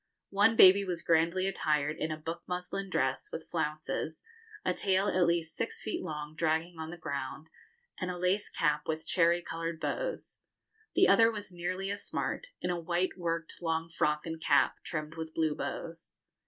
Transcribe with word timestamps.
One 0.31 0.55
baby 0.55 0.83
was 0.83 1.03
grandly 1.03 1.45
attired 1.45 1.97
in 1.99 2.11
a 2.11 2.17
book 2.17 2.41
muslin 2.47 2.89
dress, 2.89 3.29
with 3.31 3.47
flounces, 3.47 4.23
a 4.65 4.73
tail 4.73 5.07
at 5.07 5.27
least 5.27 5.55
six 5.55 5.79
feet 5.83 6.01
long 6.01 6.33
dragging 6.33 6.79
on 6.79 6.89
the 6.89 6.97
ground, 6.97 7.49
and 7.99 8.09
a 8.09 8.17
lace 8.17 8.49
cap 8.49 8.87
with 8.87 9.05
cherry 9.05 9.43
coloured 9.43 9.79
bows; 9.79 10.39
the 10.95 11.07
other 11.07 11.31
was 11.31 11.51
nearly 11.51 11.91
as 11.91 12.03
smart, 12.03 12.47
in 12.61 12.71
a 12.71 12.79
white 12.79 13.15
worked 13.15 13.61
long 13.61 13.89
frock 13.89 14.25
and 14.25 14.41
cap, 14.41 14.77
trimmed 14.83 15.13
with 15.17 15.35
blue 15.35 15.53
bows. 15.53 16.09